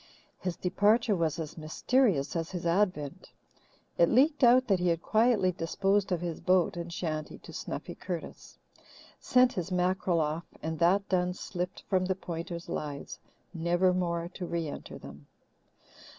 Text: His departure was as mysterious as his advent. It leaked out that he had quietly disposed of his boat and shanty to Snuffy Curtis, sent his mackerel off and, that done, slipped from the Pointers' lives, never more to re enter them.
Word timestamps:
His 0.39 0.55
departure 0.55 1.15
was 1.15 1.37
as 1.37 1.59
mysterious 1.59 2.35
as 2.35 2.49
his 2.49 2.65
advent. 2.65 3.29
It 3.99 4.09
leaked 4.09 4.43
out 4.43 4.65
that 4.67 4.79
he 4.79 4.87
had 4.87 5.03
quietly 5.03 5.51
disposed 5.51 6.11
of 6.11 6.21
his 6.21 6.39
boat 6.41 6.75
and 6.75 6.91
shanty 6.91 7.37
to 7.37 7.53
Snuffy 7.53 7.93
Curtis, 7.93 8.57
sent 9.19 9.53
his 9.53 9.71
mackerel 9.71 10.19
off 10.19 10.47
and, 10.63 10.79
that 10.79 11.07
done, 11.07 11.35
slipped 11.35 11.83
from 11.87 12.05
the 12.05 12.15
Pointers' 12.15 12.67
lives, 12.67 13.19
never 13.53 13.93
more 13.93 14.27
to 14.33 14.45
re 14.47 14.67
enter 14.67 14.97
them. 14.97 15.27